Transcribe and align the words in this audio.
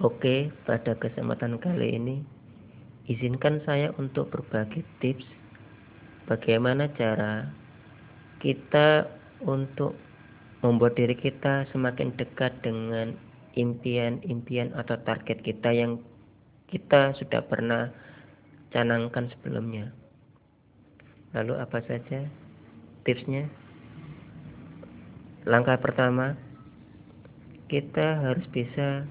Oke, 0.00 0.48
pada 0.64 0.96
kesempatan 0.96 1.60
kali 1.60 1.92
ini 1.92 2.24
izinkan 3.04 3.60
saya 3.68 3.92
untuk 4.00 4.32
berbagi 4.32 4.80
tips 4.96 5.28
bagaimana 6.24 6.88
cara 6.96 7.52
kita 8.40 9.04
untuk 9.44 9.92
membuat 10.64 10.96
diri 10.96 11.12
kita 11.12 11.68
semakin 11.68 12.16
dekat 12.16 12.48
dengan 12.64 13.12
impian-impian 13.60 14.72
atau 14.72 14.96
target 15.04 15.44
kita 15.44 15.68
yang 15.68 16.00
kita 16.72 17.12
sudah 17.20 17.44
pernah 17.44 17.92
canangkan 18.72 19.28
sebelumnya. 19.36 19.92
Lalu 21.36 21.60
apa 21.60 21.76
saja 21.84 22.24
tipsnya? 23.04 23.52
Langkah 25.44 25.76
pertama, 25.76 26.40
kita 27.68 28.16
harus 28.24 28.48
bisa 28.48 29.04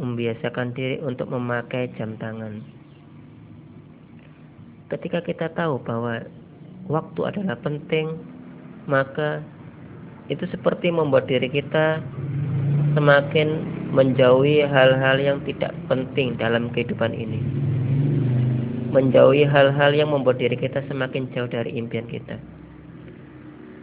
membiasakan 0.00 0.72
diri 0.72 0.96
untuk 1.04 1.28
memakai 1.28 1.92
jam 2.00 2.16
tangan. 2.16 2.64
Ketika 4.88 5.22
kita 5.22 5.52
tahu 5.54 5.78
bahwa 5.84 6.24
waktu 6.90 7.20
adalah 7.22 7.54
penting, 7.62 8.18
maka 8.90 9.44
itu 10.32 10.42
seperti 10.50 10.90
membuat 10.90 11.30
diri 11.30 11.46
kita 11.46 12.02
semakin 12.98 13.48
menjauhi 13.94 14.66
hal-hal 14.66 15.20
yang 15.20 15.38
tidak 15.46 15.70
penting 15.86 16.34
dalam 16.40 16.72
kehidupan 16.74 17.14
ini. 17.14 17.38
Menjauhi 18.90 19.46
hal-hal 19.46 19.94
yang 19.94 20.10
membuat 20.10 20.42
diri 20.42 20.58
kita 20.58 20.82
semakin 20.90 21.30
jauh 21.30 21.46
dari 21.46 21.70
impian 21.78 22.10
kita. 22.10 22.34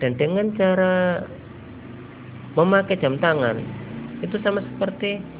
Dan 0.03 0.19
dengan 0.19 0.51
cara 0.59 1.23
memakai 2.59 2.99
jam 2.99 3.15
tangan, 3.23 3.63
itu 4.19 4.35
sama 4.43 4.59
seperti 4.59 5.36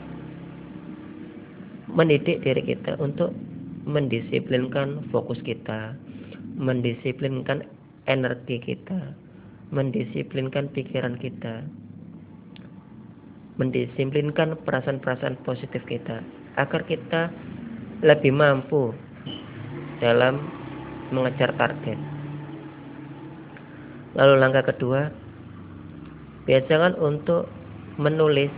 mendidik 1.98 2.46
diri 2.46 2.62
kita 2.62 2.94
untuk 3.02 3.34
mendisiplinkan 3.90 5.10
fokus 5.10 5.42
kita, 5.42 5.98
mendisiplinkan 6.54 7.66
energi 8.06 8.62
kita, 8.62 9.18
mendisiplinkan 9.74 10.70
pikiran 10.78 11.18
kita, 11.18 11.66
mendisiplinkan 13.58 14.62
perasaan-perasaan 14.62 15.42
positif 15.42 15.82
kita, 15.90 16.22
agar 16.62 16.86
kita 16.86 17.34
lebih 18.06 18.30
mampu 18.30 18.94
dalam 19.98 20.38
mengejar 21.10 21.50
target. 21.58 21.98
Lalu 24.14 24.34
langkah 24.38 24.70
kedua, 24.70 25.10
biasakan 26.46 26.94
untuk 27.02 27.50
menulis 27.98 28.54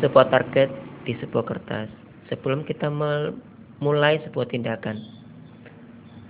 sebuah 0.00 0.32
target 0.32 0.72
di 1.04 1.12
sebuah 1.20 1.44
kertas 1.44 2.07
sebelum 2.28 2.64
kita 2.64 2.88
mulai 3.80 4.20
sebuah 4.28 4.48
tindakan. 4.52 5.00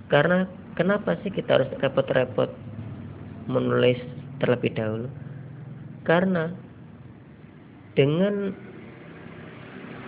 Karena 0.08 0.48
kenapa 0.74 1.20
sih 1.20 1.30
kita 1.30 1.60
harus 1.60 1.70
repot-repot 1.78 2.48
menulis 3.50 4.00
terlebih 4.40 4.72
dahulu? 4.72 5.08
Karena 6.08 6.48
dengan 7.98 8.56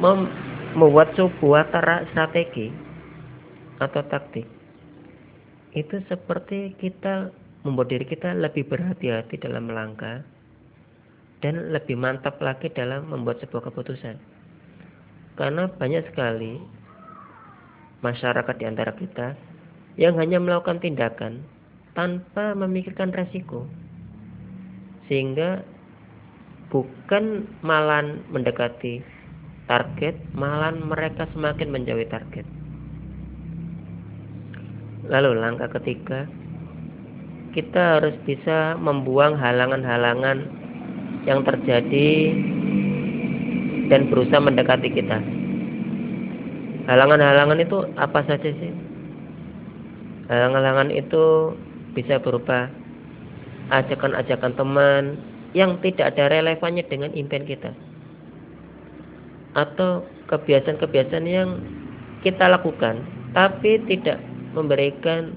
membuat 0.01 1.13
sebuah 1.19 1.69
strategi 2.15 2.73
atau 3.81 4.01
taktik 4.09 4.49
itu 5.77 6.03
seperti 6.11 6.75
kita 6.81 7.31
membuat 7.63 7.93
diri 7.93 8.07
kita 8.09 8.35
lebih 8.35 8.67
berhati-hati 8.67 9.39
dalam 9.39 9.69
melangkah 9.69 10.25
dan 11.45 11.71
lebih 11.71 11.95
mantap 11.95 12.41
lagi 12.43 12.73
dalam 12.73 13.07
membuat 13.09 13.41
sebuah 13.45 13.71
keputusan. 13.71 14.40
Karena 15.41 15.73
banyak 15.73 16.05
sekali 16.13 16.61
masyarakat 18.05 18.55
di 18.61 18.65
antara 18.69 18.93
kita 18.93 19.33
yang 19.97 20.21
hanya 20.21 20.37
melakukan 20.37 20.85
tindakan 20.85 21.41
tanpa 21.97 22.53
memikirkan 22.53 23.09
resiko. 23.09 23.65
Sehingga 25.09 25.65
bukan 26.69 27.49
malah 27.65 28.05
mendekati 28.29 29.01
target, 29.65 30.21
malah 30.37 30.77
mereka 30.77 31.25
semakin 31.33 31.73
menjauhi 31.73 32.05
target. 32.13 32.45
Lalu 35.09 35.41
langkah 35.41 35.73
ketiga, 35.81 36.29
kita 37.57 37.97
harus 37.97 38.13
bisa 38.29 38.77
membuang 38.77 39.41
halangan-halangan 39.41 40.39
yang 41.25 41.41
terjadi 41.49 42.37
dan 43.91 44.07
berusaha 44.09 44.39
mendekati 44.39 44.89
kita. 44.95 45.19
Halangan-halangan 46.87 47.59
itu 47.61 47.85
apa 47.99 48.23
saja 48.25 48.49
sih? 48.49 48.73
Halangan-halangan 50.31 50.95
itu 50.95 51.53
bisa 51.93 52.23
berupa 52.23 52.71
ajakan-ajakan 53.75 54.55
teman 54.55 55.03
yang 55.53 55.77
tidak 55.83 56.15
ada 56.15 56.31
relevannya 56.31 56.87
dengan 56.87 57.11
impian 57.19 57.43
kita. 57.43 57.75
Atau 59.59 60.07
kebiasaan-kebiasaan 60.31 61.27
yang 61.27 61.59
kita 62.23 62.47
lakukan 62.47 63.03
tapi 63.35 63.83
tidak 63.91 64.23
memberikan 64.55 65.35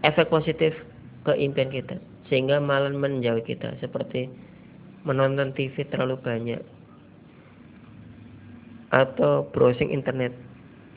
efek 0.00 0.32
positif 0.32 0.72
ke 1.28 1.36
impian 1.36 1.68
kita 1.68 2.00
sehingga 2.32 2.56
malah 2.56 2.92
menjauhi 2.92 3.44
kita 3.44 3.76
seperti 3.84 4.32
menonton 5.04 5.52
TV 5.52 5.84
terlalu 5.88 6.16
banyak 6.20 6.60
atau 8.90 9.46
browsing 9.54 9.94
internet 9.94 10.34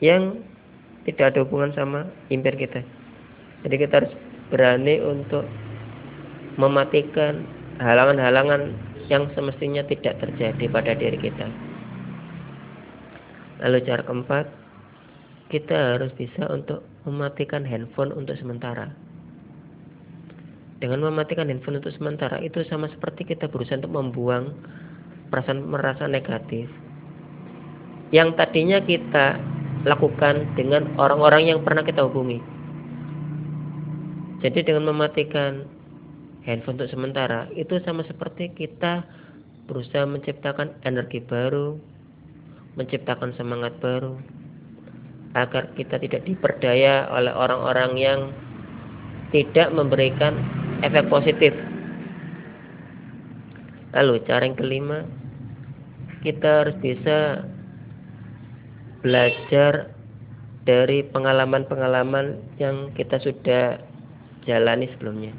yang 0.02 0.42
tidak 1.06 1.34
ada 1.34 1.38
hubungan 1.46 1.70
sama 1.74 2.00
impian 2.30 2.58
kita. 2.58 2.82
Jadi 3.64 3.74
kita 3.80 4.04
harus 4.04 4.12
berani 4.50 5.00
untuk 5.00 5.46
mematikan 6.60 7.46
halangan-halangan 7.80 8.74
yang 9.08 9.28
semestinya 9.36 9.84
tidak 9.86 10.20
terjadi 10.20 10.64
pada 10.70 10.92
diri 10.96 11.18
kita. 11.20 11.46
Lalu 13.62 13.78
cara 13.86 14.02
keempat, 14.04 14.46
kita 15.52 15.96
harus 15.96 16.10
bisa 16.16 16.48
untuk 16.50 16.82
mematikan 17.06 17.62
handphone 17.62 18.12
untuk 18.16 18.36
sementara. 18.40 18.90
Dengan 20.80 21.00
mematikan 21.06 21.48
handphone 21.48 21.80
untuk 21.80 21.94
sementara 21.96 22.42
itu 22.44 22.60
sama 22.68 22.90
seperti 22.92 23.24
kita 23.24 23.48
berusaha 23.48 23.80
untuk 23.80 23.94
membuang 23.94 24.52
perasaan 25.32 25.64
merasa 25.64 26.04
negatif 26.04 26.68
yang 28.14 28.38
tadinya 28.38 28.78
kita 28.78 29.42
lakukan 29.82 30.46
dengan 30.54 30.86
orang-orang 31.02 31.50
yang 31.50 31.66
pernah 31.66 31.82
kita 31.82 32.06
hubungi. 32.06 32.38
Jadi 34.38 34.62
dengan 34.62 34.94
mematikan 34.94 35.66
handphone 36.46 36.78
untuk 36.78 36.94
sementara 36.94 37.50
itu 37.58 37.82
sama 37.82 38.06
seperti 38.06 38.54
kita 38.54 39.02
berusaha 39.66 40.06
menciptakan 40.06 40.78
energi 40.86 41.18
baru, 41.18 41.74
menciptakan 42.78 43.34
semangat 43.34 43.74
baru 43.82 44.14
agar 45.34 45.74
kita 45.74 45.98
tidak 45.98 46.22
diperdaya 46.22 47.10
oleh 47.10 47.34
orang-orang 47.34 47.98
yang 47.98 48.20
tidak 49.34 49.74
memberikan 49.74 50.38
efek 50.86 51.10
positif. 51.10 51.50
Lalu 53.90 54.22
cara 54.22 54.46
yang 54.46 54.54
kelima, 54.54 55.02
kita 56.22 56.62
harus 56.62 56.76
bisa 56.78 57.42
belajar 59.04 59.92
dari 60.64 61.04
pengalaman-pengalaman 61.12 62.40
yang 62.56 62.88
kita 62.96 63.20
sudah 63.20 63.76
jalani 64.48 64.88
sebelumnya. 64.96 65.36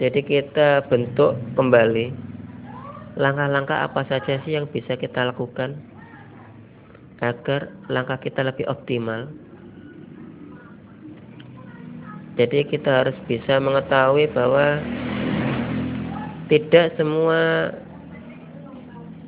Jadi 0.00 0.24
kita 0.24 0.88
bentuk 0.88 1.36
kembali 1.54 2.10
langkah-langkah 3.20 3.84
apa 3.84 4.02
saja 4.10 4.40
sih 4.42 4.56
yang 4.56 4.66
bisa 4.66 4.96
kita 4.98 5.28
lakukan 5.28 5.76
agar 7.22 7.70
langkah 7.92 8.18
kita 8.18 8.42
lebih 8.42 8.64
optimal. 8.66 9.28
Jadi 12.34 12.66
kita 12.66 13.04
harus 13.04 13.14
bisa 13.30 13.62
mengetahui 13.62 14.26
bahwa 14.34 14.82
tidak 16.50 16.96
semua 16.98 17.70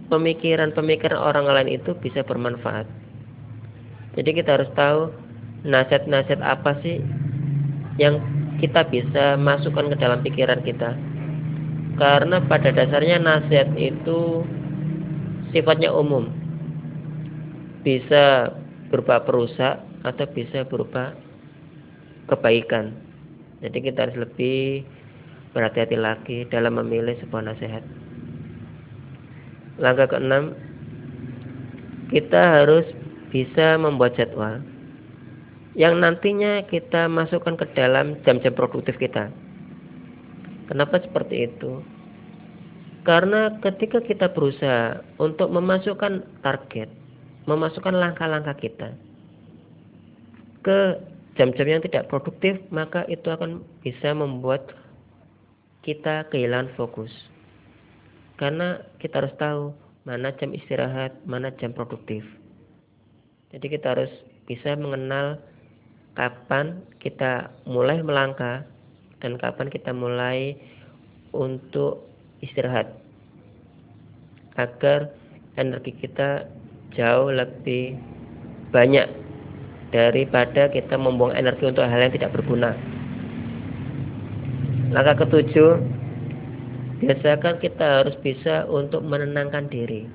pemikiran-pemikiran 0.09 1.19
orang 1.19 1.47
lain 1.47 1.81
itu 1.81 1.95
bisa 1.99 2.23
bermanfaat. 2.23 2.87
Jadi 4.17 4.31
kita 4.33 4.57
harus 4.57 4.71
tahu 4.73 5.13
nasihat-nasihat 5.67 6.41
apa 6.41 6.79
sih 6.81 7.03
yang 8.01 8.23
kita 8.63 8.89
bisa 8.89 9.37
masukkan 9.37 9.93
ke 9.93 9.97
dalam 10.01 10.25
pikiran 10.25 10.65
kita. 10.65 10.97
Karena 11.97 12.41
pada 12.45 12.73
dasarnya 12.73 13.21
nasihat 13.21 13.73
itu 13.77 14.45
sifatnya 15.53 15.93
umum. 15.93 16.29
Bisa 17.85 18.53
berupa 18.93 19.21
perusak 19.25 19.81
atau 20.05 20.27
bisa 20.33 20.65
berupa 20.69 21.17
kebaikan. 22.29 22.93
Jadi 23.65 23.79
kita 23.91 24.09
harus 24.09 24.29
lebih 24.29 24.85
berhati-hati 25.57 25.97
lagi 25.97 26.39
dalam 26.53 26.77
memilih 26.77 27.17
sebuah 27.25 27.49
nasihat. 27.49 28.06
Langkah 29.77 30.17
keenam, 30.17 30.57
kita 32.09 32.63
harus 32.63 32.87
bisa 33.29 33.77
membuat 33.77 34.17
jadwal 34.17 34.63
yang 35.77 36.01
nantinya 36.01 36.65
kita 36.65 37.05
masukkan 37.05 37.61
ke 37.61 37.69
dalam 37.77 38.17
jam-jam 38.25 38.57
produktif 38.57 38.97
kita. 38.97 39.29
Kenapa 40.73 41.05
seperti 41.05 41.53
itu? 41.53 41.85
Karena 43.05 43.55
ketika 43.61 44.01
kita 44.03 44.33
berusaha 44.33 45.05
untuk 45.21 45.53
memasukkan 45.53 46.27
target, 46.43 46.91
memasukkan 47.45 47.95
langkah-langkah 47.95 48.57
kita 48.59 48.97
ke 50.67 50.99
jam-jam 51.39 51.79
yang 51.79 51.83
tidak 51.85 52.11
produktif, 52.11 52.59
maka 52.75 53.07
itu 53.07 53.31
akan 53.31 53.63
bisa 53.85 54.11
membuat 54.11 54.75
kita 55.87 56.27
kehilangan 56.33 56.73
fokus. 56.75 57.13
Karena 58.37 58.81
kita 59.01 59.25
harus 59.25 59.35
tahu 59.41 59.73
mana 60.05 60.31
jam 60.37 60.53
istirahat, 60.53 61.17
mana 61.25 61.51
jam 61.57 61.73
produktif. 61.73 62.23
Jadi 63.51 63.67
kita 63.73 63.97
harus 63.97 64.13
bisa 64.45 64.77
mengenal 64.77 65.41
kapan 66.15 66.81
kita 67.03 67.53
mulai 67.65 68.01
melangkah 68.01 68.65
dan 69.21 69.41
kapan 69.41 69.69
kita 69.73 69.93
mulai 69.93 70.57
untuk 71.33 72.05
istirahat 72.41 72.89
agar 74.57 75.13
energi 75.61 75.93
kita 75.97 76.49
jauh 76.97 77.29
lebih 77.29 77.97
banyak 78.73 79.09
daripada 79.93 80.69
kita 80.73 80.97
membuang 80.97 81.37
energi 81.37 81.69
untuk 81.69 81.85
hal 81.85 82.01
yang 82.01 82.13
tidak 82.13 82.33
berguna. 82.33 82.73
Langkah 84.93 85.27
ketujuh, 85.27 85.81
biasakan 87.01 87.61
kita 87.61 88.03
harus 88.03 88.17
bisa 88.25 88.65
untuk 88.69 89.05
menenangkan 89.05 89.69
diri. 89.69 90.09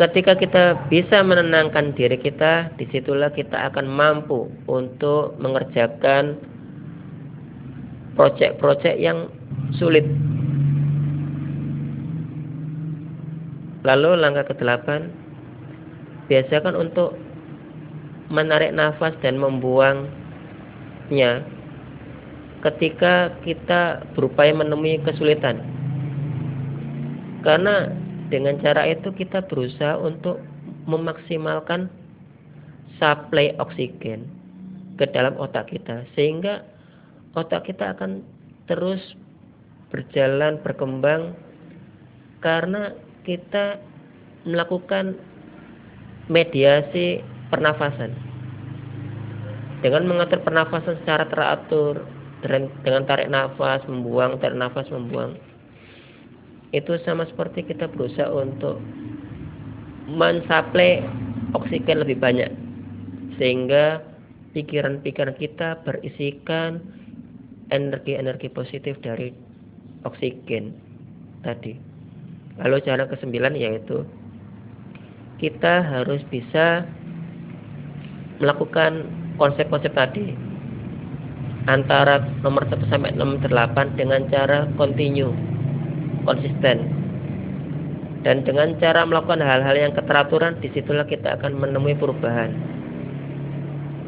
Ketika 0.00 0.34
kita 0.34 0.88
bisa 0.88 1.20
menenangkan 1.20 1.92
diri 1.94 2.16
kita, 2.16 2.72
di 2.80 2.88
situlah 2.90 3.30
kita 3.30 3.70
akan 3.70 3.86
mampu 3.86 4.48
untuk 4.66 5.36
mengerjakan 5.38 6.40
proyek-proyek 8.16 8.96
yang 8.98 9.28
sulit. 9.76 10.08
Lalu 13.84 14.16
langkah 14.16 14.46
ke-8, 14.48 15.10
biasakan 16.30 16.74
untuk 16.78 17.18
menarik 18.32 18.72
nafas 18.72 19.12
dan 19.20 19.36
membuangnya 19.36 20.10
ketika 22.62 23.34
kita 23.42 24.06
berupaya 24.14 24.54
menemui 24.54 25.02
kesulitan. 25.02 25.58
Karena 27.42 27.90
dengan 28.30 28.56
cara 28.62 28.86
itu 28.86 29.10
kita 29.10 29.42
berusaha 29.50 29.98
untuk 29.98 30.38
memaksimalkan 30.86 31.90
suplai 33.02 33.54
oksigen 33.58 34.30
ke 34.94 35.10
dalam 35.10 35.34
otak 35.36 35.74
kita 35.74 36.06
sehingga 36.14 36.62
otak 37.34 37.66
kita 37.66 37.98
akan 37.98 38.22
terus 38.70 39.02
berjalan 39.90 40.62
berkembang 40.62 41.34
karena 42.40 42.94
kita 43.26 43.82
melakukan 44.46 45.18
mediasi 46.30 47.22
pernafasan 47.50 48.14
dengan 49.82 50.06
mengatur 50.06 50.38
pernafasan 50.46 50.94
secara 51.02 51.26
teratur 51.26 52.06
dengan 52.42 53.02
tarik 53.06 53.30
nafas 53.30 53.80
membuang 53.86 54.38
tarik 54.42 54.58
nafas 54.58 54.90
membuang. 54.90 55.38
Itu 56.74 56.98
sama 57.06 57.28
seperti 57.28 57.68
kita 57.68 57.86
berusaha 57.92 58.26
untuk 58.32 58.82
mensuplai 60.10 61.04
oksigen 61.54 62.02
lebih 62.02 62.18
banyak. 62.18 62.50
Sehingga 63.38 64.02
pikiran-pikiran 64.52 65.36
kita 65.38 65.80
berisikan 65.86 66.82
energi-energi 67.72 68.52
positif 68.52 68.98
dari 69.00 69.32
oksigen 70.04 70.74
tadi. 71.46 71.78
Lalu 72.60 72.84
cara 72.84 73.08
kesembilan 73.08 73.56
yaitu 73.56 74.04
kita 75.40 75.82
harus 75.82 76.20
bisa 76.28 76.84
melakukan 78.38 79.08
konsep-konsep 79.40 79.90
tadi 79.94 80.51
antara 81.70 82.22
nomor 82.42 82.66
1 82.66 82.90
sampai 82.90 83.14
nomor 83.14 83.38
8 83.44 83.98
dengan 83.98 84.26
cara 84.30 84.66
continue 84.74 85.30
konsisten. 86.26 86.90
Dan 88.22 88.46
dengan 88.46 88.78
cara 88.78 89.02
melakukan 89.02 89.42
hal-hal 89.42 89.74
yang 89.74 89.92
keteraturan 89.98 90.54
di 90.62 90.70
situlah 90.70 91.02
kita 91.06 91.34
akan 91.42 91.58
menemui 91.58 91.98
perubahan. 91.98 92.54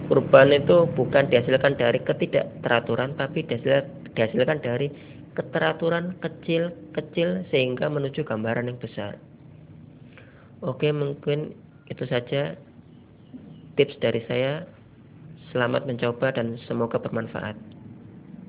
Perubahan 0.06 0.54
itu 0.54 0.86
bukan 0.94 1.26
dihasilkan 1.32 1.74
dari 1.74 1.98
ketidakteraturan 1.98 3.18
tapi 3.18 3.42
dihasilkan 3.42 4.62
dari 4.62 4.92
keteraturan 5.34 6.14
kecil-kecil 6.22 7.42
sehingga 7.50 7.90
menuju 7.90 8.22
gambaran 8.22 8.70
yang 8.70 8.78
besar. 8.78 9.18
Oke 10.62 10.94
mungkin 10.94 11.58
itu 11.90 12.06
saja 12.06 12.54
tips 13.74 13.98
dari 13.98 14.22
saya 14.30 14.62
selamat 15.54 15.86
mencoba 15.86 16.34
dan 16.34 16.58
semoga 16.66 16.98
bermanfaat 16.98 17.54